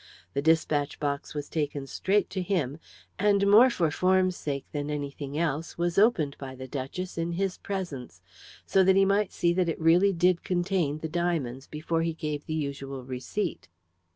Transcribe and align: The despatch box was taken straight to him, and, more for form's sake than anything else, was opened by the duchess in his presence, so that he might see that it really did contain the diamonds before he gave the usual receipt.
The 0.33 0.41
despatch 0.41 0.99
box 0.99 1.35
was 1.35 1.47
taken 1.47 1.85
straight 1.85 2.27
to 2.31 2.41
him, 2.41 2.79
and, 3.19 3.45
more 3.45 3.69
for 3.69 3.91
form's 3.91 4.35
sake 4.35 4.65
than 4.71 4.89
anything 4.89 5.37
else, 5.37 5.77
was 5.77 5.99
opened 5.99 6.35
by 6.39 6.55
the 6.55 6.67
duchess 6.67 7.19
in 7.19 7.33
his 7.33 7.59
presence, 7.59 8.19
so 8.65 8.83
that 8.83 8.95
he 8.95 9.05
might 9.05 9.31
see 9.31 9.53
that 9.53 9.69
it 9.69 9.79
really 9.79 10.11
did 10.11 10.43
contain 10.43 10.97
the 10.97 11.07
diamonds 11.07 11.67
before 11.67 12.01
he 12.01 12.13
gave 12.13 12.47
the 12.47 12.55
usual 12.55 13.03
receipt. 13.03 13.67